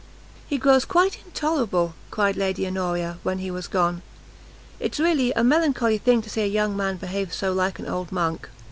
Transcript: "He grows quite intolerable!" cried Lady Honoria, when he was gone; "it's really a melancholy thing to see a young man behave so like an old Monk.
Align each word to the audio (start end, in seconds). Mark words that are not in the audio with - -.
"He 0.47 0.57
grows 0.57 0.83
quite 0.83 1.19
intolerable!" 1.23 1.93
cried 2.09 2.35
Lady 2.35 2.65
Honoria, 2.65 3.19
when 3.21 3.37
he 3.37 3.51
was 3.51 3.67
gone; 3.67 4.01
"it's 4.79 4.99
really 4.99 5.31
a 5.33 5.43
melancholy 5.43 5.99
thing 5.99 6.23
to 6.23 6.29
see 6.31 6.41
a 6.41 6.47
young 6.47 6.75
man 6.75 6.97
behave 6.97 7.31
so 7.31 7.53
like 7.53 7.77
an 7.77 7.85
old 7.85 8.11
Monk. 8.11 8.49